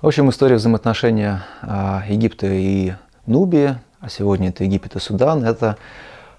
[0.00, 2.92] В общем, история взаимоотношения а, Египта и
[3.26, 5.76] Нубии, а сегодня это Египет и Судан, это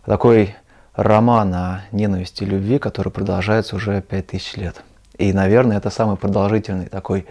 [0.06, 0.56] такой
[0.94, 4.82] роман о ненависти и любви, который продолжается уже 5000 лет.
[5.18, 7.26] И, наверное, это самый продолжительный такой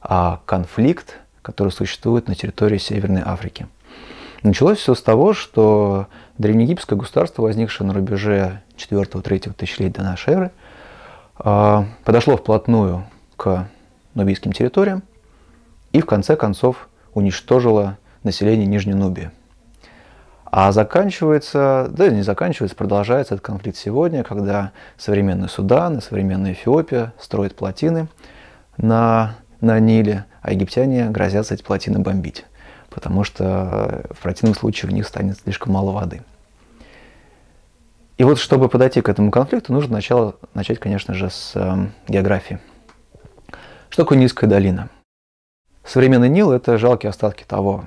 [0.00, 3.66] а, конфликт, который существует на территории Северной Африки.
[4.42, 6.06] Началось все с того, что
[6.38, 10.50] древнеегипетское государство, возникшее на рубеже 4-3 тысячелетия до нашей эры,
[11.36, 13.04] а, подошло вплотную
[13.36, 13.68] к
[14.14, 15.02] нубийским территориям
[15.96, 19.30] и в конце концов уничтожило население Нижней Нубии.
[20.44, 27.14] А заканчивается, да не заканчивается, продолжается этот конфликт сегодня, когда современный Судан и современная Эфиопия
[27.18, 28.08] строят плотины
[28.76, 32.44] на, на Ниле, а египтяне грозятся эти плотины бомбить,
[32.90, 36.20] потому что в противном случае в них станет слишком мало воды.
[38.18, 42.58] И вот чтобы подойти к этому конфликту, нужно начало, начать, конечно же, с э, географии.
[43.88, 44.90] Что такое низкая долина?
[45.86, 47.84] Современный Нил– это жалкие остатки того,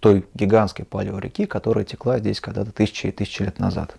[0.00, 3.96] той гигантской палеореки, которая текла здесь когда-то тысячи и тысячи лет назад.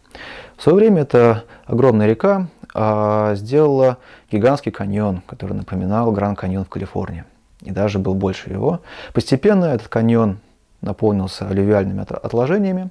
[0.57, 3.97] В свое время эта огромная река а, сделала
[4.31, 7.23] гигантский каньон, который напоминал Гранд каньон в Калифорнии.
[7.61, 8.81] И даже был больше его.
[9.13, 10.39] Постепенно этот каньон
[10.81, 12.89] наполнился алювиальными отложениями.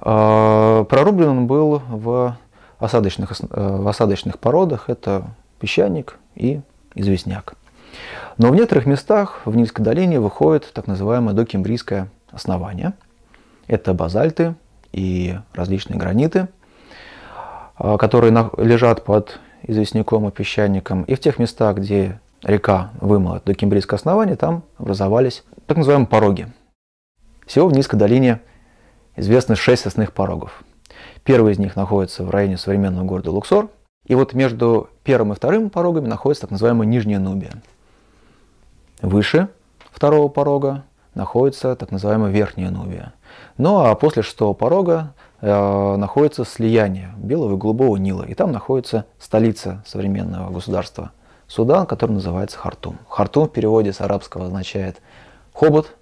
[0.00, 2.36] А, прорублен он был в
[2.78, 4.90] осадочных, э, в осадочных породах.
[4.90, 5.24] Это
[5.60, 6.60] песчаник и
[6.94, 7.54] известняк.
[8.36, 12.94] Но в некоторых местах в Нильской долине выходит так называемое докембрийское основание.
[13.66, 14.54] Это базальты
[14.92, 16.48] и различные граниты,
[17.76, 21.04] а, которые лежат под известняком и песчаником.
[21.04, 26.48] И в тех местах, где река вымыла докембрийское основание, там образовались так называемые пороги.
[27.46, 28.40] Всего в Низкой долине
[29.16, 30.64] известны шесть основных порогов.
[31.22, 33.68] Первый из них находится в районе современного города Луксор.
[34.06, 37.52] И вот между первым и вторым порогами находится так называемая Нижняя Нубия.
[39.04, 39.48] Выше
[39.92, 40.84] второго порога
[41.14, 43.12] находится так называемая Верхняя Нубия.
[43.58, 48.22] Ну а после шестого порога э, находится слияние Белого и Голубого Нила.
[48.22, 51.12] И там находится столица современного государства
[51.48, 52.96] Судан, который называется Хартум.
[53.10, 55.02] Хартум в переводе с арабского означает
[55.52, 55.94] хобот.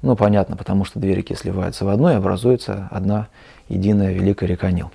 [0.00, 3.28] Ну понятно, потому что две реки сливаются в одну и образуется одна
[3.68, 4.90] единая великая река Нил.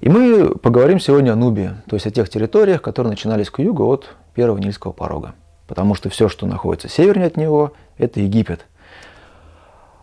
[0.00, 3.86] И мы поговорим сегодня о Нубии, то есть о тех территориях, которые начинались к югу
[3.86, 5.34] от первого Нильского порога.
[5.66, 8.66] Потому что все, что находится севернее от него, это Египет.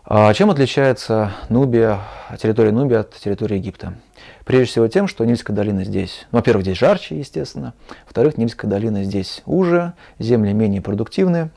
[0.06, 2.00] А чем отличается Нубия,
[2.40, 3.96] территория Нубии от территории Египта?
[4.46, 7.74] Прежде всего тем, что Нильская долина здесь, ну, во-первых, здесь жарче, естественно,
[8.06, 11.50] во-вторых, Нильская долина здесь уже, земли менее продуктивные,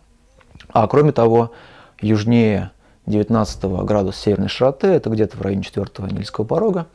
[0.72, 1.52] а кроме того,
[2.00, 2.72] южнее
[3.06, 6.86] 19 градуса северной широты, это где-то в районе 4 Нильского порога,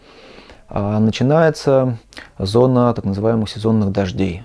[0.68, 1.98] а, начинается
[2.38, 4.44] зона так называемых сезонных дождей.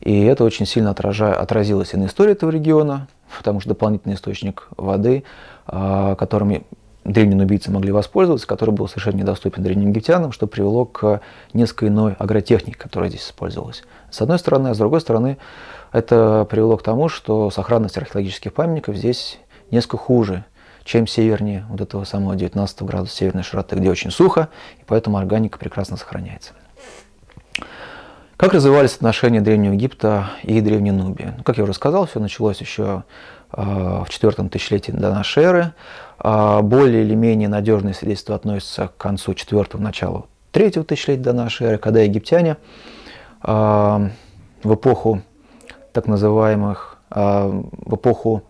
[0.00, 4.68] И это очень сильно отража, отразилось и на истории этого региона, потому что дополнительный источник
[4.76, 5.24] воды,
[5.66, 6.64] а, которым
[7.04, 11.20] древние нубийцы могли воспользоваться, который был совершенно недоступен древним египтянам, что привело к
[11.52, 13.82] несколько иной агротехнике, которая здесь использовалась.
[14.10, 15.38] С одной стороны, а с другой стороны,
[15.92, 19.38] это привело к тому, что сохранность археологических памятников здесь
[19.70, 20.44] несколько хуже,
[20.84, 24.48] чем севернее вот этого самого 19 градуса северной широты, где очень сухо,
[24.78, 26.52] и поэтому органика прекрасно сохраняется.
[28.38, 31.34] Как развивались отношения Древнего Египта и Древней Нубии?
[31.36, 33.02] Ну, как я уже сказал, все началось еще
[33.52, 35.72] э, в четвертом тысячелетии до нашей эры.
[36.22, 41.66] Э, более или менее надежные свидетельства относятся к концу четвертого, началу третьего тысячелетия до нашей
[41.66, 42.58] эры, когда египтяне
[43.42, 43.48] э,
[44.62, 45.20] в эпоху
[45.92, 48.44] так называемых, в эпоху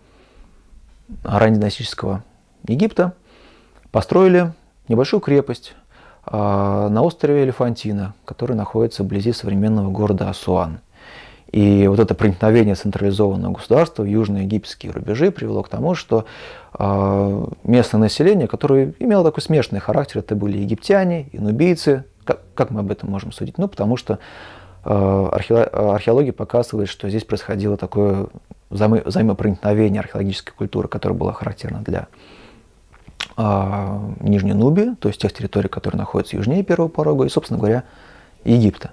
[1.22, 2.24] раннединастического
[2.66, 3.14] Египта
[3.90, 4.52] построили
[4.88, 5.77] небольшую крепость а,
[6.30, 10.80] на острове Элефантина, который находится вблизи современного города Асуан.
[11.52, 16.26] И вот это проникновение централизованного государства в южноегипетские рубежи привело к тому, что
[16.78, 22.04] э, местное население, которое имело такой смешанный характер, это были египтяне, инубийцы.
[22.24, 23.56] Как, как мы об этом можем судить?
[23.56, 24.18] Ну, потому что
[24.84, 28.26] э, археология показывает, что здесь происходило такое
[28.68, 32.06] взаимо взаимопроникновение археологической культуры, которое было характерно для а,
[33.36, 37.84] Нижней Нубии, то есть тех территорий, которые находятся южнее первого порога, и, собственно говоря,
[38.44, 38.90] Египта.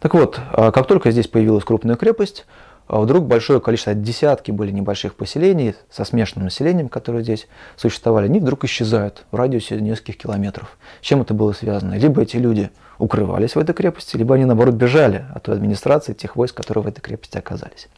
[0.00, 2.46] Так вот, а, как только здесь появилась крупная крепость,
[2.86, 8.40] а, вдруг большое количество, десятки были небольших поселений со смешанным населением, которые здесь существовали, они
[8.40, 10.78] вдруг исчезают в радиусе нескольких километров.
[11.00, 11.94] С чем это было связано?
[11.94, 16.36] Либо эти люди укрывались в этой крепости, либо они, наоборот, бежали от той администрации, тех
[16.36, 17.88] войск, которые в этой крепости оказались.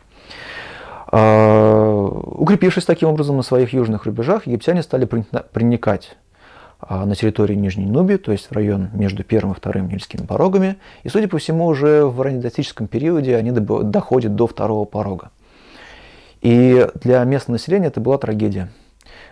[1.12, 6.16] А, укрепившись таким образом на своих южных рубежах, египтяне стали проникать
[6.78, 10.76] а, на территорию Нижней Нубии, то есть в район между первым и вторым Нильскими порогами.
[11.02, 15.30] И, судя по всему, уже в раннедостическом периоде они доходят до второго порога.
[16.42, 18.70] И для местного населения это была трагедия.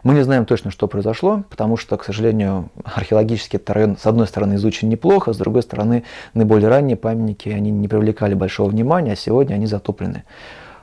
[0.03, 4.27] Мы не знаем точно, что произошло, потому что, к сожалению, археологически этот район, с одной
[4.27, 6.05] стороны, изучен неплохо, с другой стороны,
[6.35, 10.25] наиболее ранние памятники, они не привлекали большого внимания, а сегодня они затоплены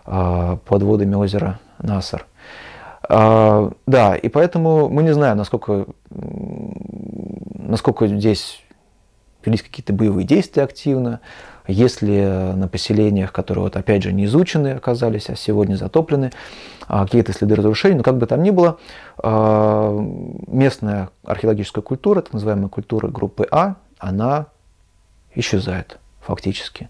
[0.05, 2.25] под водами озера Насар.
[3.09, 8.61] Э, да, и поэтому мы не знаем, насколько, насколько здесь
[9.45, 11.19] велись какие-то боевые действия активно,
[11.67, 16.31] если на поселениях, которые, вот, опять же, не изучены оказались, а сегодня затоплены,
[16.87, 18.77] а, какие-то следы разрушений, но как бы там ни было,
[19.17, 19.91] а,
[20.47, 24.47] местная археологическая культура, так называемая культура группы А, она
[25.33, 26.89] исчезает фактически.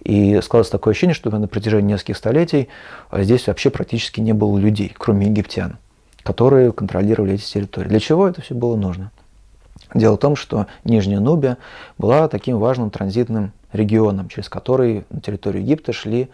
[0.00, 2.68] И складывается такое ощущение, что на протяжении нескольких столетий
[3.10, 5.78] а, здесь вообще практически не было людей, кроме египтян,
[6.22, 7.88] которые контролировали эти территории.
[7.88, 9.10] Для чего это все было нужно?
[9.94, 11.58] Дело в том, что Нижняя Нубия
[11.98, 16.28] была таким важным транзитным регионом, через который на территорию Египта шли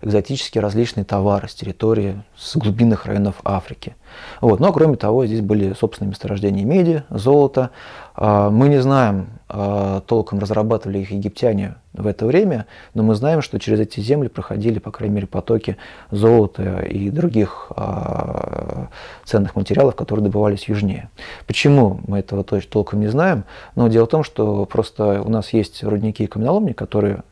[0.00, 3.96] экзотические различные товары с территории, с глубинных районов Африки.
[4.40, 4.60] Вот.
[4.60, 7.70] Но кроме того, здесь были собственные месторождения меди, золота.
[8.14, 13.42] А, мы не знаем, а, толком разрабатывали их египтяне в это время, но мы знаем,
[13.42, 15.76] что через эти земли проходили, по крайней мере, потоки
[16.12, 18.88] золота и других а,
[19.24, 21.10] ценных материалов, которые добывались южнее.
[21.46, 23.44] Почему мы этого толком не знаем?
[23.74, 27.22] Но дело в том, что просто у нас есть рудники и каменоломни, которые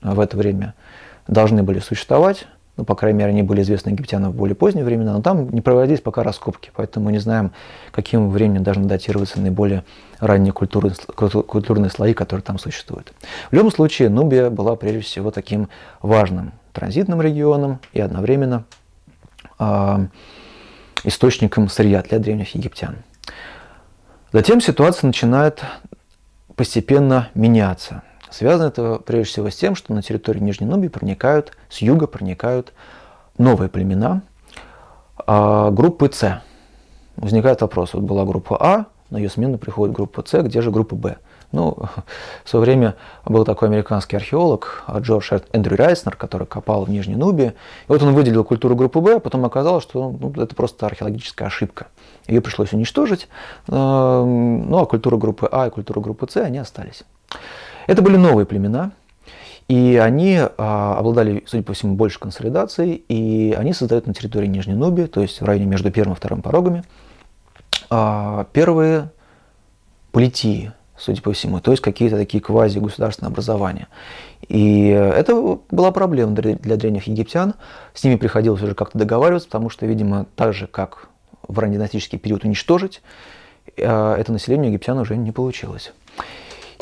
[0.00, 0.74] в это время
[1.26, 2.46] должны были существовать,
[2.76, 5.60] ну, по крайней мере, они были известны египтянам в более поздние времена, но там не
[5.60, 7.52] проводились пока раскопки, поэтому мы не знаем,
[7.90, 9.84] каким временем должны датироваться наиболее
[10.20, 13.12] ранние культуры, культурные слои, которые там существуют.
[13.50, 15.68] В любом случае, Нубия была прежде всего таким
[16.00, 18.64] важным транзитным регионом и одновременно
[19.58, 20.06] э,
[21.04, 22.96] источником сырья для древних египтян.
[24.32, 25.60] Затем ситуация начинает
[26.56, 28.02] постепенно меняться–
[28.32, 32.72] Связано это прежде всего с тем, что на территорию Нижней Нубии проникают, с юга проникают
[33.36, 34.22] новые племена
[35.26, 36.40] а, группы С.
[37.16, 40.96] Возникает вопрос, вот была группа А, на ее смену приходит группа С, где же группа
[40.96, 41.18] Б?
[41.52, 41.76] Ну,
[42.44, 42.96] в свое время
[43.26, 47.48] был такой американский археолог Джордж Эндрю Райснер, который копал в Нижней Нубии.
[47.48, 51.48] И вот он выделил культуру группы Б, а потом оказалось, что ну, это просто археологическая
[51.48, 51.88] ошибка.
[52.26, 53.28] Ее пришлось уничтожить,
[53.68, 57.04] а, ну а культура группы А и культура группы С, они остались.
[57.86, 58.92] Это были новые племена,
[59.68, 64.74] и они а, обладали, судя по всему, больше консолидацией, и они создают на территории Нижней
[64.74, 66.84] Нубии, то есть в районе между первым и вторым порогами,
[67.88, 69.10] а, первые
[70.10, 73.88] политии, судя по всему, то есть какие-то такие квази-государственные образования.
[74.48, 77.54] И это была проблема для древних египтян.
[77.94, 81.08] С ними приходилось уже как-то договариваться, потому что, видимо, так же, как
[81.48, 83.00] в раннединастический период уничтожить,
[83.78, 85.92] а, это население египтян уже не получилось.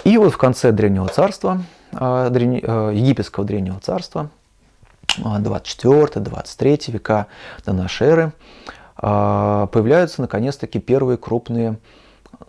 [0.05, 1.63] И вот в конце Древнего Царства,
[1.93, 4.31] а, э, египетского Древнего Царства,
[5.19, 7.27] 24-23 а, века
[7.67, 8.33] до нашей эры,
[8.97, 11.79] а, появляются наконец-таки первые крупные,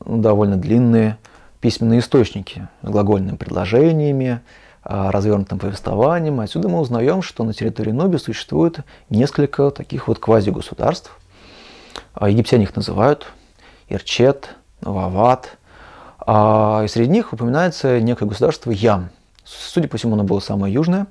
[0.06, 1.18] довольно длинные
[1.59, 4.42] письменные источники с глагольными предложениями,
[4.83, 6.39] развернутым повествованием.
[6.39, 8.80] Отсюда мы узнаем, что на территории Ноби существует
[9.12, 11.15] несколько таких вот квази-государств.
[12.19, 13.27] Египтяне их называют
[13.89, 15.57] Ирчет, Вават,
[16.21, 19.09] а, среди них упоминается некое государство Ям.
[19.44, 21.07] Судя по всему, оно было самое южное.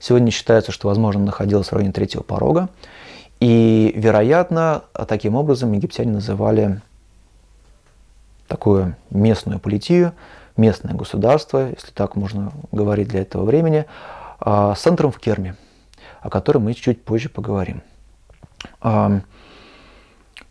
[0.00, 2.68] Сегодня считается, что, возможно, находилось в районе третьего порога.
[3.40, 6.80] И, вероятно, таким образом египтяне называли
[8.48, 10.12] такую местную политию,
[10.56, 13.84] местное государство, если так можно говорить для этого времени,
[14.40, 15.54] а, с центром в Керме,
[16.20, 17.82] о котором мы чуть позже поговорим.
[18.80, 19.20] А,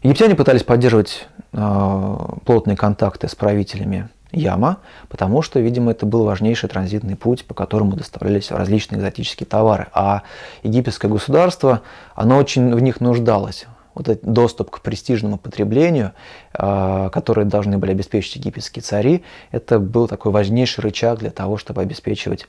[0.02, 7.16] египтяне пытались поддерживать плотные контакты с правителями Яма, потому что, видимо, это был важнейший транзитный
[7.16, 9.88] путь, по которому доставлялись различные экзотические товары.
[9.94, 10.24] А
[10.63, 11.82] египетское государство,
[12.13, 13.66] оно очень в них нуждалось.
[13.94, 16.12] Вот этот доступ к престижному потреблению,
[16.54, 21.82] э, который должны были обеспечить египетские цари, это был такой важнейший рычаг для того, чтобы
[21.82, 22.48] обеспечивать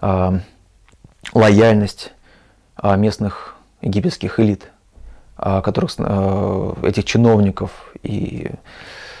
[0.00, 0.38] э,
[1.34, 2.12] лояльность
[2.82, 4.71] местных египетских элит.
[5.36, 7.70] А, которых, а, этих чиновников
[8.02, 8.50] и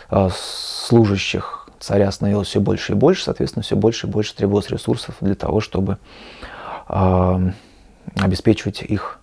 [0.08, 5.16] а, служащих царя становилось все больше и больше, соответственно, все больше и больше требовалось ресурсов
[5.20, 5.98] для того, чтобы
[8.20, 9.20] обеспечивать их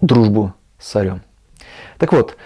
[0.00, 1.20] дружбу с царем.
[1.98, 2.36] Так вот,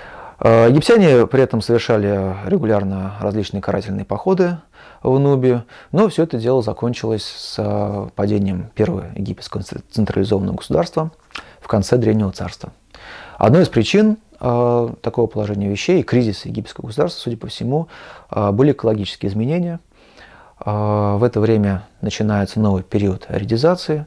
[0.41, 4.59] египтяне при этом совершали регулярно различные карательные походы
[5.03, 11.13] в Нубию, но все это дело закончилось с падением первого египетского централизованного государства
[11.61, 12.73] в конце Древнего царства–
[13.39, 17.89] Одной из причин э, такого положения вещей, кризиса египетского государства, судя по всему,
[18.31, 19.81] э, были экологические изменения.
[20.65, 24.07] Э, в это время начинается новый период аредизации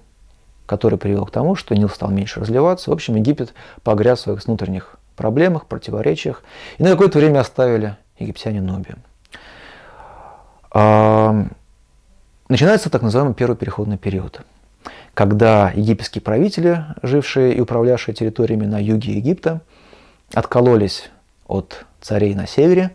[0.66, 2.90] который привел к тому, что Нил стал меньше разливаться.
[2.90, 3.54] В общем, Египет
[3.84, 6.44] погряз в своих внутренних проблемах, противоречиях,
[6.78, 8.98] и на какое-то время оставили египтяне Нубию.
[12.50, 14.42] Начинается так называемый первый переходный период,
[15.18, 19.62] когда египетские правители, жившие и управлявшие территориями на юге Египта,
[20.32, 21.10] откололись
[21.48, 22.92] от царей на севере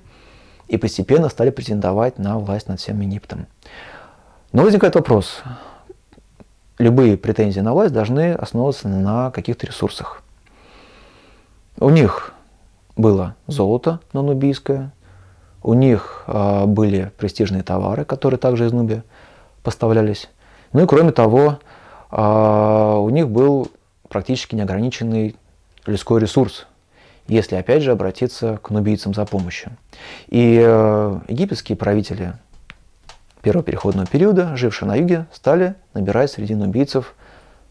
[0.69, 3.49] и постепенно стали претендовать на власть над всем Египтом.
[4.53, 5.43] Но возникает вопрос.
[6.79, 10.23] Любые претензии на власть должны основываться на каких-то ресурсах.
[11.81, 12.35] У них
[12.95, 14.93] было золото нанубийское,
[15.61, 19.03] у них э, были престижные товары, которые также из Нуби
[19.65, 20.31] поставлялись.
[20.73, 21.59] Ну и кроме того,
[22.13, 23.71] э, у них был
[24.09, 25.35] практически неограниченный
[25.87, 26.67] людской ресурс,
[27.27, 29.73] если опять же обратиться к нубийцам за помощью.
[30.29, 32.35] И э, египетские правители
[33.43, 37.15] первого переходного периода, жившие на юге, стали набирать среди нубийцев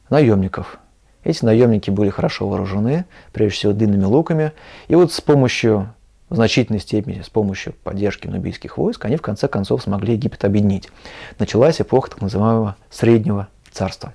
[0.10, 0.79] наемников.
[1.24, 4.53] Эти наемники были хорошо вооружены, прежде всего длинными луками.
[4.88, 5.93] И вот с помощью,
[6.29, 10.89] в значительной степени, с помощью поддержки нубийских войск, они в конце концов смогли Египет объединить.
[11.38, 14.13] Началась эпоха так называемого Среднего Царства.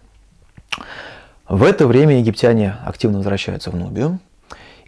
[1.48, 4.18] В это время египтяне активно возвращаются в Нубию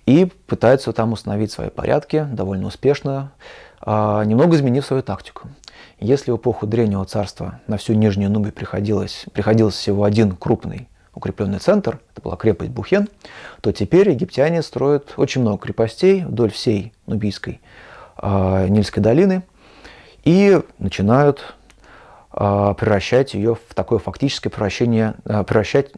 [0.07, 3.33] и пытаются там установить свои порядки довольно успешно,
[3.81, 5.49] а, немного изменив свою тактику.
[6.01, 11.59] Если в эпоху Древнего Царства на всю Нижнюю Нубию приходилось, приходился всего один крупный укрепленный
[11.59, 13.09] центр, это была крепость Бухен,
[13.61, 17.61] то теперь египтяне строят очень много крепостей вдоль всей Нубийской
[18.23, 19.43] э, Нильской долины
[20.25, 21.57] и начинают
[22.31, 25.93] превращать ее в такое фактическое превращение, э, превращать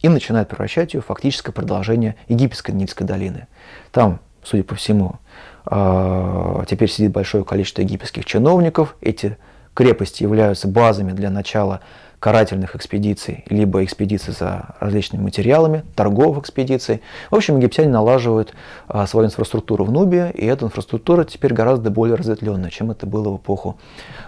[0.00, 3.46] и начинают превращать ее в фактическое продолжение египетской Нильской долины.
[3.90, 5.16] Там, судя по всему,
[5.64, 8.96] а, теперь сидит большое количество египетских чиновников.
[9.00, 9.36] Эти
[9.74, 11.80] крепости являются базами для начала
[12.20, 17.00] карательных экспедиций, либо экспедиций за различными материалами, торговых экспедиций.
[17.30, 18.54] В общем, египтяне налаживают
[18.88, 23.30] а, свою инфраструктуру в Нубе, и эта инфраструктура теперь гораздо более разветвленная, чем это было
[23.30, 23.78] в эпоху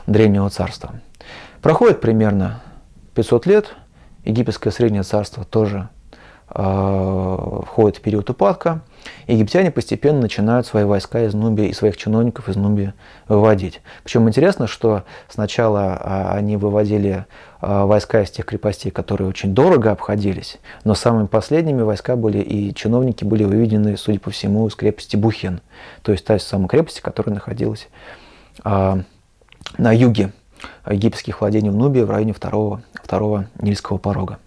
[0.06, 1.00] Древнего Царства.
[1.62, 2.62] Проходит примерно
[3.14, 3.74] 500 лет,
[4.24, 5.88] египетское Среднее Царство тоже
[6.48, 8.82] э, входит в период упадка,
[9.26, 12.92] египтяне постепенно начинают свои войска из Нубии и своих чиновников из Нубии
[13.28, 13.80] выводить.
[14.02, 17.26] Причем интересно, что сначала а, они выводили
[17.60, 22.74] а, войска из тех крепостей, которые очень дорого обходились, но самыми последними войска были и
[22.74, 25.60] чиновники были выведены, судя по всему, из крепости Бухен,
[26.02, 27.88] то есть та самая крепость, которая находилась
[28.64, 29.00] а,
[29.78, 30.32] на юге
[30.88, 34.38] египетских владений в Нубии в районе второго, второго Нильского порога.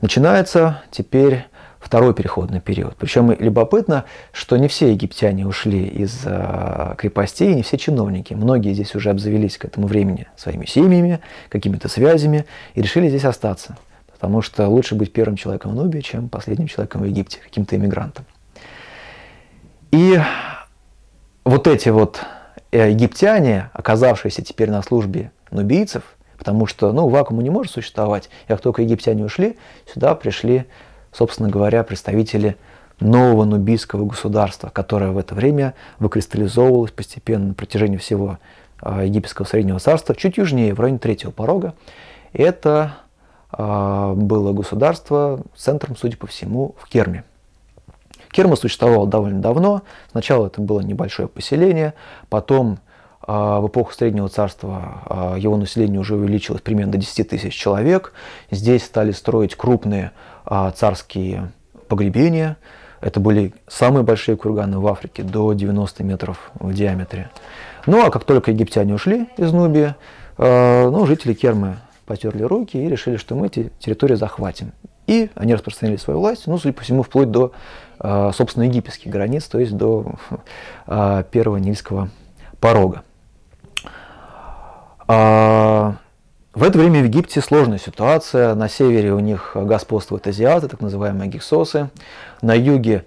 [0.00, 1.46] Начинается теперь
[1.86, 2.96] второй переходный период.
[2.96, 8.34] Причем любопытно, что не все египтяне ушли из э, крепостей, не все чиновники.
[8.34, 13.76] Многие здесь уже обзавелись к этому времени своими семьями, какими-то связями и решили здесь остаться.
[14.12, 18.26] Потому что лучше быть первым человеком в Нубии, чем последним человеком в Египте, каким-то иммигрантом.
[19.92, 20.20] И
[21.44, 22.20] вот эти вот
[22.72, 26.02] э, египтяне, оказавшиеся теперь на службе нубийцев,
[26.36, 29.56] потому что ну, вакуума не может существовать, и как только египтяне ушли,
[29.92, 30.66] сюда пришли
[31.16, 32.56] собственно говоря, представители
[33.00, 38.38] нового нубийского государства, которое в это время выкристаллизовывалось постепенно на протяжении всего
[38.80, 41.74] а, египетского среднего царства, чуть южнее, в районе третьего порога.
[42.32, 42.96] Это
[43.50, 47.24] а, было государство центром, судя по всему, в Керме.
[48.30, 49.82] Керма существовала довольно давно.
[50.10, 51.94] Сначала это было небольшое поселение,
[52.28, 52.78] потом
[53.22, 58.12] а, в эпоху Среднего Царства его население уже увеличилось примерно до 10 тысяч человек.
[58.50, 60.12] Здесь стали строить крупные
[60.74, 61.50] царские
[61.88, 62.56] погребения.
[63.00, 67.30] Это были самые большие курганы в Африке, до 90 метров в диаметре.
[67.86, 69.94] Ну а как только египтяне ушли из Нубии,
[70.38, 74.72] а, ну, жители Кермы потерли руки и решили, что мы эти территории захватим.
[75.06, 77.52] И они распространили свою власть, ну, судя по всему, вплоть до,
[77.98, 80.14] а, собственно, египетских границ, то есть до
[81.30, 82.10] первого Нильского
[82.60, 83.02] порога.
[86.56, 88.54] В это время в Египте сложная ситуация.
[88.54, 91.90] На севере у них господствуют азиаты, так называемые гиксосы.
[92.40, 93.04] На юге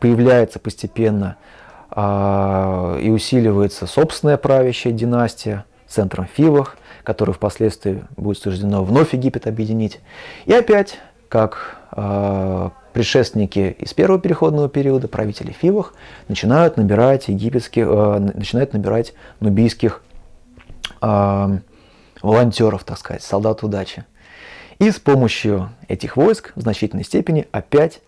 [0.00, 1.36] появляется постепенно
[1.94, 10.00] э, и усиливается собственная правящая династия, центром Фивах, которую впоследствии будет суждено вновь Египет объединить.
[10.46, 10.96] И опять,
[11.28, 15.92] как э, предшественники из первого переходного периода, правители Фивах,
[16.28, 20.00] начинают набирать египетских, э, начинают набирать нубийских
[21.02, 21.58] э,
[22.24, 24.04] волонтеров, так сказать, солдат удачи.
[24.78, 28.00] И с помощью этих войск в значительной степени опять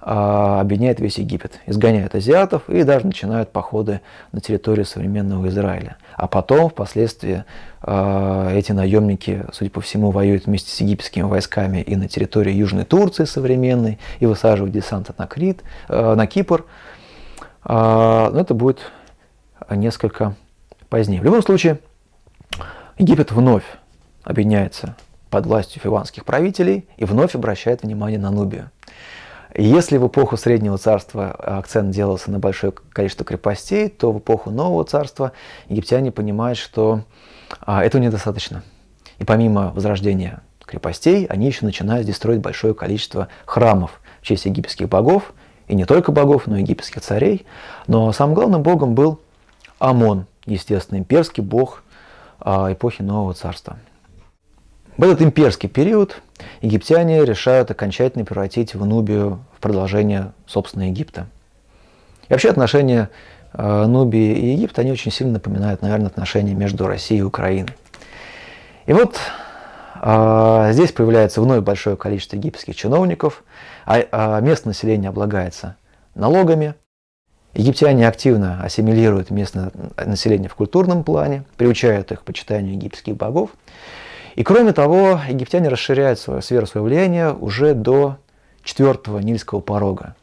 [0.00, 4.00] а, объединяет весь Египет, изгоняет азиатов и даже начинают походы
[4.32, 5.96] на территорию современного Израиля.
[6.16, 7.44] А потом, впоследствии,
[7.80, 12.84] а, эти наемники, судя по всему, воюют вместе с египетскими войсками и на территории Южной
[12.84, 16.64] Турции современной, и высаживают десанты на, Крит, а, на Кипр.
[17.64, 18.80] Но это будет
[19.70, 20.34] несколько
[20.88, 21.20] позднее.
[21.20, 21.78] В любом случае,
[22.98, 23.64] Египет вновь
[24.22, 24.96] объединяется
[25.30, 28.70] под властью фиванских правителей и вновь обращает внимание на Нубию.
[29.54, 34.84] Если в эпоху Среднего Царства акцент делался на большое количество крепостей, то в эпоху Нового
[34.84, 35.32] Царства
[35.68, 37.02] египтяне понимают, что
[37.60, 38.62] а, этого недостаточно.
[39.18, 44.88] И помимо возрождения крепостей, они еще начинают здесь строить большое количество храмов в честь египетских
[44.88, 45.34] богов,
[45.68, 47.46] и не только богов, но и египетских царей.
[47.86, 49.20] Но самым главным богом был
[49.78, 51.82] Амон, естественно, имперский бог
[52.44, 53.78] эпохи Нового Царства.
[54.96, 56.20] В этот имперский период
[56.60, 61.26] египтяне решают окончательно превратить в Нубию в продолжение собственного Египта.
[62.28, 63.08] И вообще отношения
[63.54, 67.72] э, Нубии и Египта, они очень сильно напоминают, наверное, отношения между Россией и Украиной.
[68.84, 69.18] И вот
[70.02, 73.44] э, здесь появляется вновь большое количество египетских чиновников,
[73.86, 75.76] а, а местное население облагается
[76.14, 76.74] египтяне
[77.54, 83.50] Египтяне активно ассимилируют местное население в культурном плане, приучают их к почитанию египетских богов.
[84.36, 88.16] И кроме того, египтяне расширяют свою сферу своего влияния уже до
[88.64, 90.14] четвертого Нильского порога.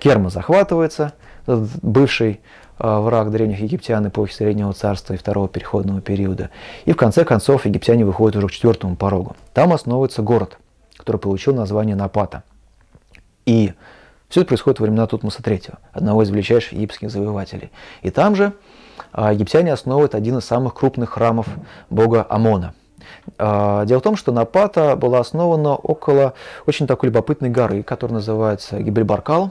[0.00, 1.12] Керма захватывается,
[1.46, 2.40] бывший
[2.80, 6.50] э, враг древних египтян эпохи Среднего Царства и Второго Переходного периода.
[6.84, 9.36] И в конце концов египтяне выходят уже к четвертому порогу.
[9.54, 10.58] Там основывается город,
[10.96, 12.42] который получил название Напата.
[13.46, 13.74] И
[14.32, 17.70] все это происходит во времена Тутмоса III, одного из величайших египетских завоевателей.
[18.02, 18.54] И там же
[19.12, 21.46] э, египтяне основывают один из самых крупных храмов
[21.88, 22.74] бога Амона–
[23.38, 26.34] а, дело в том, что Напата была основана около
[26.66, 29.50] очень такой любопытной горы, которая называется Гибельбаркал.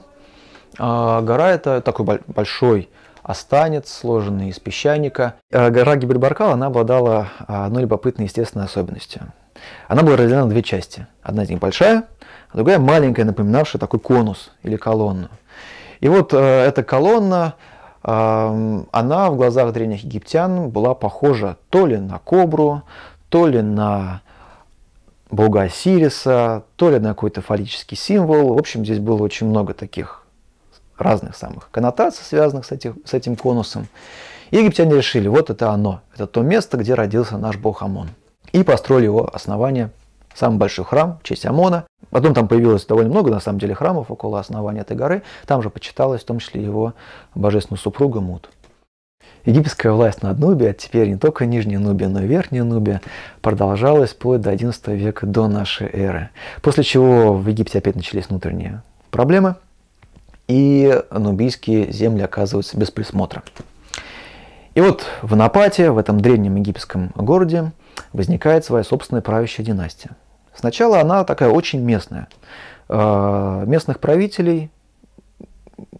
[0.77, 2.89] А, гора это такой большой
[3.23, 5.35] останец, сложенный из песчаника.
[5.51, 9.31] А, гора Гибельбаркал, она обладала одной любопытной естественной особенностью.
[9.87, 11.07] Она была разделена на две части.
[11.21, 12.05] Одна из них большая,
[12.49, 15.29] а другая маленькая, напоминавшая такой конус или колонну.
[15.99, 17.55] И вот э, эта колонна,
[18.03, 22.81] э, она в глазах древних египтян была похожа то ли на кобру,
[23.29, 24.21] то ли на
[25.29, 28.53] бога Осириса, то ли на какой-то фаллический символ.
[28.53, 30.25] В общем, здесь было очень много таких
[30.97, 33.87] разных самых коннотаций, связанных с, этих, с этим конусом.
[34.51, 38.09] И египтяне решили, вот это оно, это то место, где родился наш бог Амон.
[38.51, 39.91] И построили его основание,
[40.35, 41.85] самый большой храм в честь Амона.
[42.09, 45.23] Потом там появилось довольно много, на самом деле, храмов около основания этой горы.
[45.47, 46.93] Там же почиталось в том числе его
[47.35, 48.49] божественную супругу Мут.
[49.45, 53.01] Египетская власть над Нубией, а теперь не только Нижняя Нубия, но и Верхняя Нубия,
[53.41, 56.29] продолжалась вплоть до XI века до нашей эры.
[56.61, 59.55] После чего в Египте опять начались внутренние проблемы,
[60.47, 63.41] и нубийские земли оказываются без присмотра.
[64.75, 67.71] И вот в Напате, в этом древнем египетском городе,
[68.13, 70.11] возникает своя собственная правящая династия.
[70.53, 72.27] Сначала она такая очень местная.
[72.89, 74.69] Э, местных правителей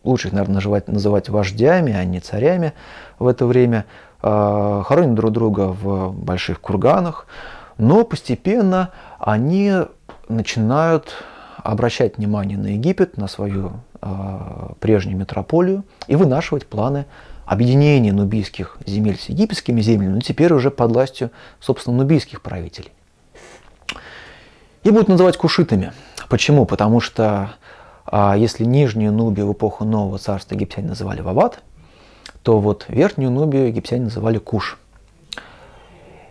[0.03, 2.73] лучше их, наверное, называть, называть вождями, а не царями
[3.19, 3.85] в это время,
[4.21, 7.27] э, хоронят друг друга в больших курганах,
[7.77, 9.73] но постепенно они
[10.27, 11.23] начинают
[11.57, 14.07] обращать внимание на Египет, на свою э,
[14.79, 17.05] прежнюю метрополию и вынашивать планы
[17.51, 22.93] объединения нубийских земель с египетскими землями, но теперь уже под властью, собственно, нубийских правителей.
[24.83, 25.91] И будут называть кушитами.
[26.29, 26.65] Почему?
[26.65, 27.55] Потому что
[28.05, 31.61] а если нижнюю Нубию в эпоху Нового Царства египтяне называли Вават,
[32.41, 34.77] то вот верхнюю Нубию египтяне называли Куш.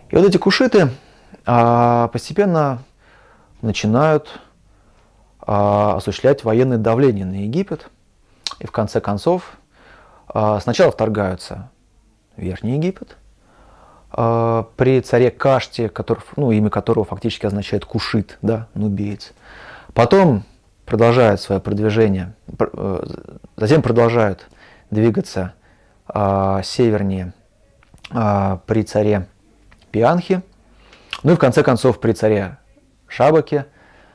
[0.09, 0.89] И вот эти кушиты
[1.45, 2.81] а, постепенно
[3.61, 4.39] начинают
[5.39, 7.91] а, осуществлять военное давление на Египет.
[8.57, 9.55] И в конце концов
[10.33, 11.69] сначала вторгаются
[12.37, 13.17] Верхний Египет,
[14.11, 19.31] а, при царе Каште, который, ну, имя которого фактически означает кушит, да, нубиец.
[19.93, 20.43] Потом
[20.85, 23.03] продолжают свое продвижение, э,
[23.55, 24.49] затем продолжают
[24.89, 25.53] двигаться
[26.07, 27.33] а, севернее
[28.11, 29.27] а, при царе
[29.91, 30.41] Пианхе,
[31.23, 32.57] ну и в конце концов при царе
[33.07, 33.67] Шабаке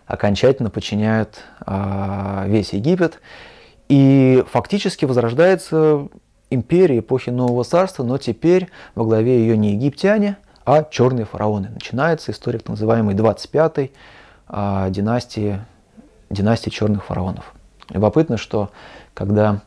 [0.07, 3.20] окончательно подчиняют а, весь Египет.
[3.88, 6.09] И фактически возрождается
[6.51, 11.70] империя эпохи Нового Царства, но теперь во главе ее не египтяне, а черные фараоны.
[11.70, 13.92] Начинается история так называемой 25-й
[14.90, 15.61] династии
[16.31, 17.55] династии черных фараонов.
[17.90, 18.70] Любопытно, что
[19.14, 19.62] когда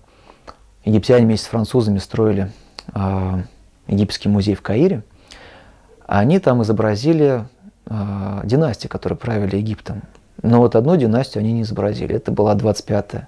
[0.83, 2.51] египтяне вместе с французами строили
[2.93, 3.43] э,
[3.87, 5.03] египетский музей в Каире,
[6.05, 7.45] они там изобразили
[7.85, 10.01] э, династии, которые правили Египтом.
[10.41, 12.15] Но вот одну династию они не изобразили.
[12.15, 13.27] Это была 25-я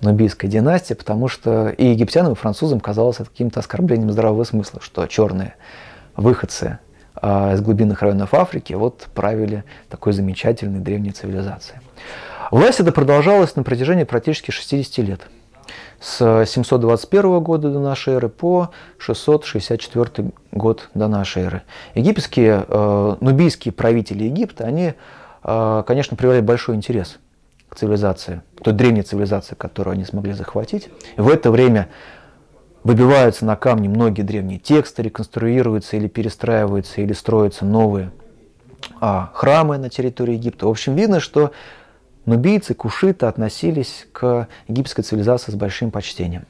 [0.00, 5.06] нубийская династия, потому что и египтянам, и французам казалось это каким-то оскорблением здравого смысла, что
[5.06, 5.54] черные
[6.16, 6.78] выходцы
[7.16, 11.80] а, из глубинных районов Африки вот правили такой замечательной древней цивилизацией.
[12.50, 15.20] Власть это продолжалась на протяжении практически 60 лет.
[16.00, 21.62] С 721 года до нашей эры по 664 год до нашей эры.
[21.94, 24.92] Египетские, э, нубийские правители Египта, они,
[25.42, 27.18] э, конечно, проявляли большой интерес
[27.74, 30.88] цивилизации, той древней цивилизации, которую они смогли захватить.
[31.16, 31.88] В это время
[32.82, 38.10] выбиваются на камне многие древние тексты, реконструируются или перестраиваются, или строятся новые
[39.00, 40.66] а, храмы на территории Египта.
[40.66, 41.52] В общем, видно, что
[42.26, 46.44] нубийцы, кушиты относились к египетской цивилизации с большим почтением.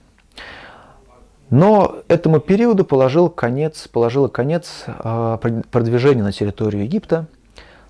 [1.51, 5.39] Но этому периоду положил конец, положила конец а,
[5.71, 7.27] продвижение на территорию Египта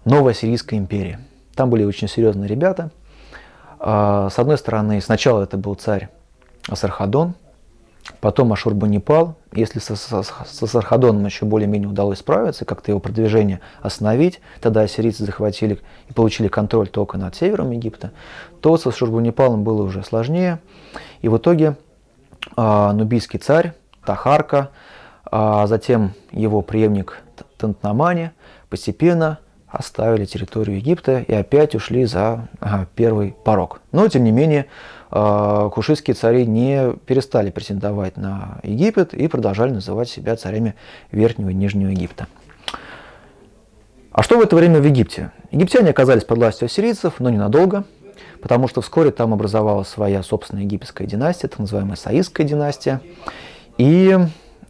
[0.04, 1.20] новая Сирийская империя.
[1.54, 2.90] Там были очень серьезные ребята.
[3.78, 6.08] А, с одной стороны, сначала это был царь
[6.68, 7.34] Асархадон,
[8.20, 14.40] Потом Ашурбанипал, если со, со, со Сархадоном еще более-менее удалось справиться, как-то его продвижение остановить,
[14.60, 18.12] тогда ассирийцы захватили и получили контроль только над севером Египта,
[18.60, 20.60] то с Ашурбанипалом было уже сложнее.
[21.22, 21.76] И в итоге
[22.56, 23.72] а, нубийский царь
[24.04, 24.70] Тахарка,
[25.24, 27.22] а затем его преемник
[27.56, 28.32] Тантнамани
[28.68, 29.38] постепенно
[29.74, 33.80] оставили территорию Египта и опять ушли за ага, первый порог.
[33.92, 34.66] Но, тем не менее,
[35.10, 40.74] а, кушитские цари не перестали претендовать на Египет и продолжали называть себя царями
[41.12, 42.26] Верхнего и Нижнего Египта.
[44.10, 45.32] А что в это время в Египте?
[45.50, 47.84] Египтяне оказались под властью ассирийцев, но ненадолго,
[48.40, 53.00] потому что вскоре там образовалась своя собственная египетская династия, так называемая Саистская династия.
[53.76, 54.16] И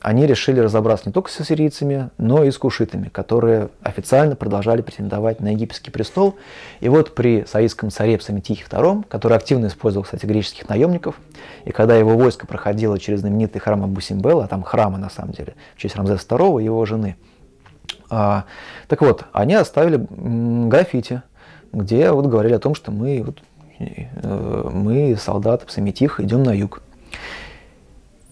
[0.04, 5.40] они решили разобраться не только с ассирийцами, но и с кушитами, которые официально продолжали претендовать
[5.40, 6.36] на египетский престол.
[6.80, 11.14] И вот при саидском царе Псаметихе II, который активно использовал, кстати, греческих наемников,
[11.64, 15.54] и когда его войско проходило через знаменитый храм Абу-Симбела, а там храмы на самом деле,
[15.74, 17.16] в честь Рамзеса II и его жены,
[18.10, 18.44] а,
[18.88, 20.06] так вот, они оставили
[20.68, 21.22] граффити,
[21.72, 23.42] где вот говорили о том, что мы, вот,
[23.78, 26.82] э, мы солдаты Псаметиха, идем на юг.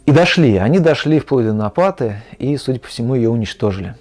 [0.05, 3.95] И дошли, они дошли вплоть до Напаты и, судя по всему, ее уничтожили.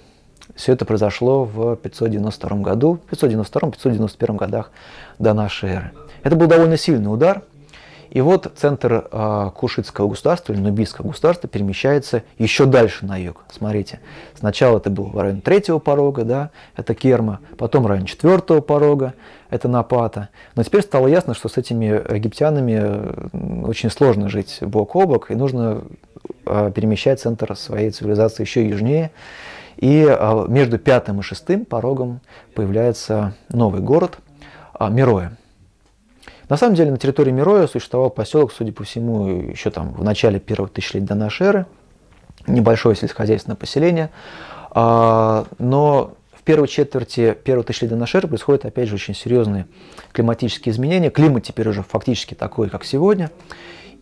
[0.56, 4.72] Все это произошло в 592 году, 592-591 годах
[5.20, 5.92] до нашей эры.
[6.24, 7.42] Это был довольно сильный удар,
[8.12, 13.42] и вот центр э, Кушитского государства или Нубийского государства перемещается еще дальше на юг.
[13.50, 14.00] Смотрите,
[14.38, 19.14] сначала это был район третьего порога, да, это Керма, потом район четвертого порога,
[19.48, 20.28] это Напата.
[20.56, 25.34] Но теперь стало ясно, что с этими египтянами очень сложно жить бок о бок, и
[25.34, 25.82] нужно
[26.44, 29.10] э, перемещать центр своей цивилизации еще южнее.
[29.78, 32.20] И э, между пятым и шестым порогом
[32.54, 34.18] появляется новый город
[34.78, 35.32] э, Мироя.
[36.52, 40.38] На самом деле на территории Мироя существовал поселок, судя по всему, еще там в начале
[40.38, 41.66] первого тысячелетия до нашей эры,
[42.46, 44.10] небольшое сельскохозяйственное поселение,
[44.70, 49.66] а, но в первой четверти первого тысячелетия нашей эры происходят, опять же, очень серьезные
[50.12, 51.08] климатические изменения.
[51.08, 53.30] Климат теперь уже фактически такой, как сегодня,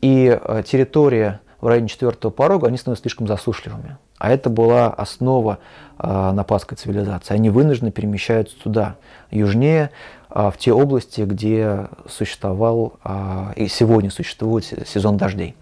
[0.01, 3.97] и а, территория в районе четвертого порога, они становятся слишком засушливыми.
[4.19, 5.61] А это была основа
[5.99, 7.33] э, нападской цивилизации.
[7.33, 8.97] Они вынуждены перемещаются туда,
[9.31, 9.91] южнее, а,
[10.31, 15.57] в те области, где существовал а, и сегодня существует сезон дождей,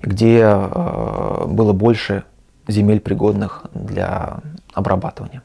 [0.00, 2.24] где а, было больше
[2.66, 4.38] земель, пригодных для
[4.72, 5.42] обрабатывания.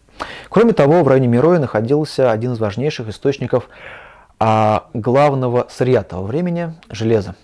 [0.50, 3.70] Кроме того, в районе Мироя находился один из важнейших источников
[4.40, 7.36] главного сырья того времени– железа.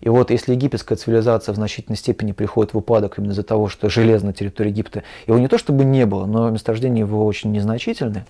[0.00, 3.88] И вот если египетская цивилизация в значительной степени приходит в упадок именно из-за того, что
[3.88, 8.24] железо на территории Египта, его не то чтобы не было, но месторождения его очень незначительны,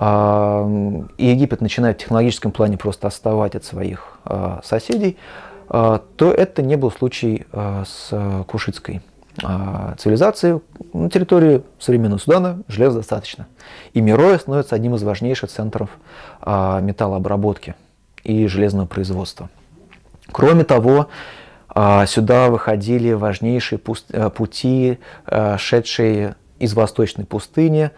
[0.00, 5.16] и Египет начинает в технологическом плане просто отставать от своих а, соседей,
[5.68, 9.02] а, то это не был случай а, с кушитской
[9.98, 10.60] цивилизацией.
[10.92, 13.46] На территории современного Судана железа достаточно.
[13.92, 15.90] И Мироя становится одним из важнейших центров
[16.44, 17.76] металлообработки
[18.24, 19.48] и железного производства.
[20.32, 21.06] Кроме того,
[21.72, 24.98] сюда выходили важнейшие пути,
[25.56, 27.92] шедшие из восточной пустыни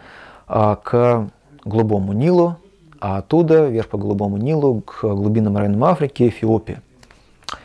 [0.45, 1.27] к
[1.65, 2.57] Голубому Нилу,
[2.99, 6.81] а оттуда вверх по Голубому Нилу к глубинным районам Африки Эфиопии.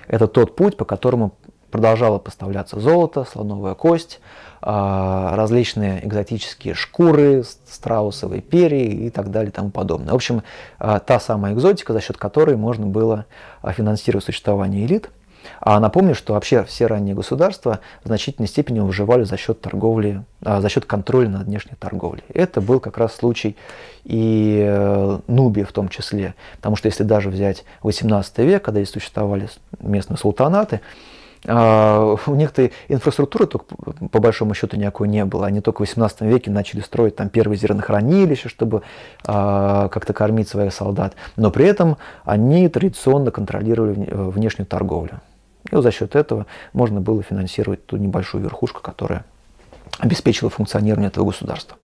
[0.08, 1.32] Это тот путь, по которому
[1.70, 4.20] продолжало поставляться золото, слоновая кость,
[4.62, 10.12] а, различные экзотические шкуры, страусовые перья и так далее и тому подобное.
[10.12, 10.42] В общем,
[10.78, 13.26] а, та самая экзотика, за счет которой можно было
[13.62, 15.10] а, финансировать существование элит.
[15.60, 20.60] А напомню, что вообще все ранние государства в значительной степени выживали за счет торговли, а,
[20.60, 22.24] за счет контроля над внешней торговлей.
[22.32, 23.56] Это был как раз случай
[24.04, 26.34] и э, Нубии в том числе.
[26.56, 29.48] Потому что если даже взять 18 век, когда здесь существовали
[29.80, 30.80] местные султанаты,
[31.46, 33.66] а, у них-то инфраструктуры только,
[34.10, 35.46] по большому счету никакой не было.
[35.46, 38.82] Они только в 18 веке начали строить там первые зернохранилища, чтобы
[39.24, 41.14] а, как-то кормить своих солдат.
[41.36, 45.20] Но при этом они традиционно контролировали внешнюю торговлю.
[45.70, 49.24] И вот за счет этого можно было финансировать ту небольшую верхушку, которая
[49.98, 51.76] обеспечила функционирование этого государства.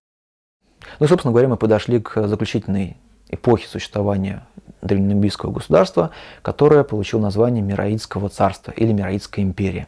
[0.99, 2.97] Ну, собственно говоря, мы подошли к заключительной
[3.29, 4.45] эпохе существования
[4.81, 9.87] древненубийского государства, которое получило название Мираидского царства или Мираидская империя.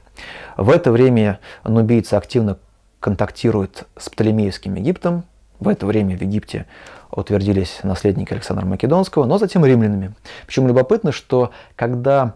[0.57, 2.57] В это время нубийцы активно
[2.99, 5.25] контактируют с Птолемеевским Египтом.
[5.59, 6.65] В это время в Египте
[7.11, 10.13] утвердились наследники Александра Македонского, но затем римлянами.
[10.47, 12.33] Причем любопытно, что когда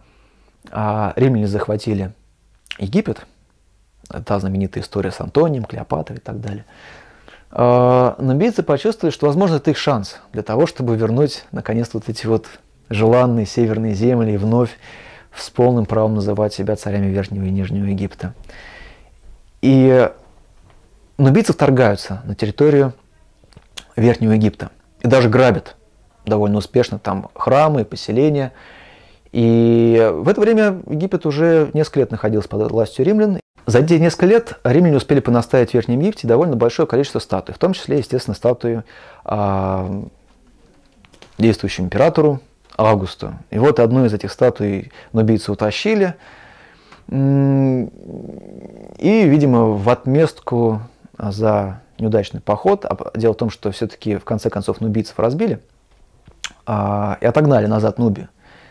[0.72, 2.14] римляне захватили
[2.78, 3.26] Египет,
[4.26, 6.66] та знаменитая история с Антонием, Клеопатрой и так далее,
[7.52, 12.26] а, нубийцы почувствовали, что, возможно, это их шанс для того, чтобы вернуть, наконец, вот эти
[12.28, 12.48] вот
[12.90, 14.78] желанные северные земли и вновь
[15.36, 18.34] с полным правом называть себя царями Верхнего и Нижнего Египта.
[19.62, 20.10] И
[21.18, 22.94] нубийцы вторгаются на территорию
[23.96, 25.76] Верхнего Египта и даже грабят
[26.26, 28.54] довольно успешно там храмы, поселения.
[29.32, 34.26] И в это время Египет уже несколько лет находился под властью римлян, за эти несколько
[34.26, 38.34] лет римляне успели понаставить в Верхнем Египте довольно большое количество статуй, в том числе, естественно,
[38.34, 38.84] статуи
[39.26, 40.04] э,
[41.38, 42.42] действующему императору
[42.78, 43.34] Августу.
[43.52, 46.16] И вот одну из этих статуй нубийцы утащили,
[47.12, 47.14] и,
[48.98, 50.82] видимо, в отместку
[51.18, 55.60] за неудачный поход, а дело в том, что все-таки в конце концов нубийцев разбили
[56.66, 58.30] а, и отогнали назад Нубию.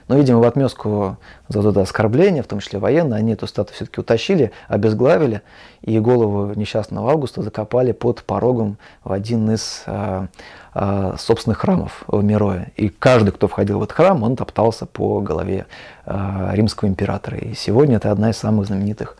[0.08, 1.18] Но, видимо, в отместку
[1.48, 5.42] за это оскорбление, в том числе военное, они эту статую все-таки утащили, обезглавили,
[5.82, 10.26] и голову несчастного Августа закопали под порогом в один из э,
[10.74, 12.72] э, собственных храмов в Мирое.
[12.76, 15.66] И каждый, кто входил в этот храм, он топтался по голове
[16.06, 17.36] э, римского императора.
[17.36, 19.18] И сегодня это одна из самых знаменитых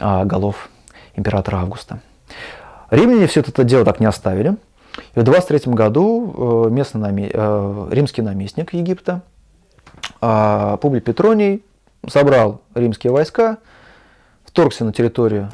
[0.00, 0.70] э, голов
[1.14, 2.00] императора Августа.
[2.88, 4.56] Римляне все это дело так не оставили.
[5.14, 7.30] И в 23 году местный наме...
[7.90, 9.22] римский наместник Египта
[10.24, 11.64] а Публий Петроний
[12.08, 13.58] собрал римские войска,
[14.44, 15.50] вторгся на территорию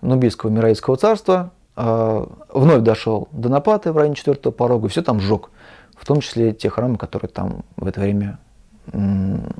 [0.00, 5.20] Нубийского Мираидского царства, а, вновь дошел до Напаты в районе четвертого порога и все там
[5.20, 5.50] сжег,
[5.96, 8.38] в том числе те храмы, которые там в это время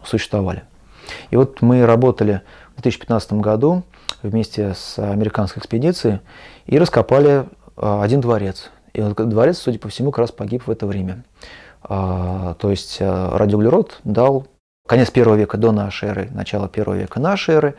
[0.05, 0.63] существовали.
[1.31, 2.43] И вот мы работали
[2.77, 3.83] в 2015 году
[4.23, 6.21] вместе с американской экспедицией
[6.67, 7.47] и раскопали
[7.77, 8.71] а, один дворец.
[8.93, 11.25] И дворец, судя по всему, как раз погиб в это время.
[11.83, 14.47] А, то есть радиоуглерод дал
[14.93, 17.75] конец первого века до нашей эры, начало первого века нашей эры.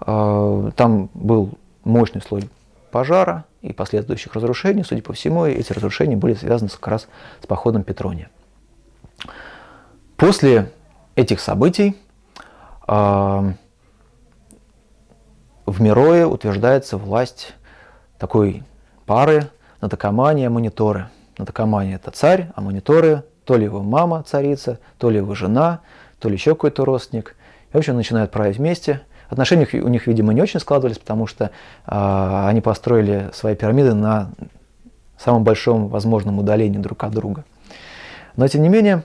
[0.00, 1.50] А, там был
[1.84, 2.48] мощный слой
[2.90, 4.82] пожара и последующих разрушений.
[4.82, 7.08] Судя по всему, эти разрушения были связаны как раз
[7.42, 8.30] с походом Петрония.
[10.16, 10.72] После
[11.14, 11.94] этих событий
[12.86, 13.52] а,
[15.66, 17.52] в Мирое утверждается власть
[18.18, 18.62] такой
[19.04, 19.50] пары
[19.82, 21.10] Натакамания мониторы.
[21.36, 25.80] Натакамания– это царь, а мониторы то ли его мама царица, то ли его жена,
[26.26, 27.36] то ли еще какой-то родственник.
[27.70, 29.02] И, в общем, начинают править вместе.
[29.28, 31.52] Отношения у них, видимо, не очень складывались, потому что
[31.86, 34.32] э, они построили свои пирамиды на
[35.16, 37.44] самом большом возможном удалении друг от друга.
[38.34, 39.04] Но, тем не менее,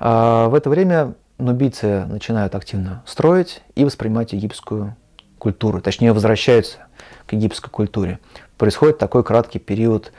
[0.00, 4.96] э, в это время нубийцы начинают активно строить и воспринимать египетскую
[5.38, 6.78] культуру, точнее, возвращаются
[7.26, 8.20] к египетской культуре.
[8.56, 10.12] Происходит такой краткий период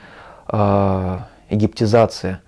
[0.46, 1.18] э,
[1.50, 2.38] египтизации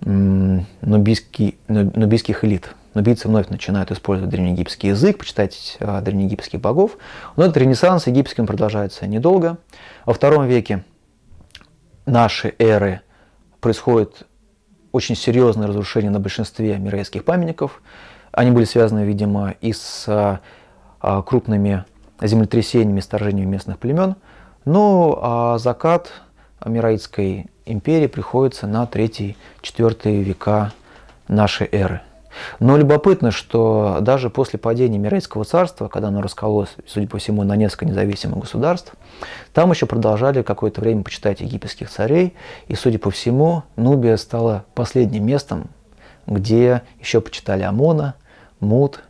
[0.00, 2.74] нубийский, нубийских элит.
[2.96, 6.96] Нубийцы вновь начинают использовать древнеегипетский язык, почитать э, древнеегипетских богов.
[7.36, 9.58] Но этот ренессанс египетским продолжается недолго.
[10.06, 10.82] Во втором веке
[12.06, 13.02] нашей эры
[13.60, 14.22] происходит
[14.92, 17.82] очень серьезное разрушение на большинстве мирейских памятников.
[18.32, 20.40] Они были связаны, видимо, и с а,
[21.20, 21.84] крупными
[22.22, 24.16] землетрясениями, сторжениями местных племен.
[24.64, 26.12] Но а закат
[26.64, 29.36] Мираидской империи приходится на 3-4
[30.22, 30.72] века
[31.28, 32.00] нашей эры.
[32.60, 37.56] Но любопытно, что даже после падения Мирейского царства, когда оно раскололось, судя по всему, на
[37.56, 38.92] несколько независимых государств,
[39.52, 42.34] там еще продолжали какое-то время почитать египетских царей,
[42.68, 45.68] и, судя по всему, Нубия стала последним местом,
[46.26, 48.14] где еще почитали Амона,
[48.60, 49.02] Мут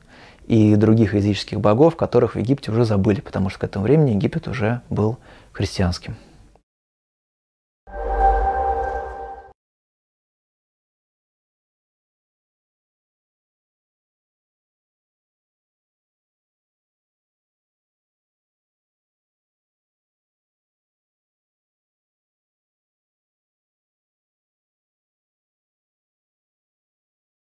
[0.47, 4.49] и других языческих богов, которых в Египте уже забыли, потому что к этому времени Египет
[4.49, 5.19] уже был
[5.53, 6.17] христианским.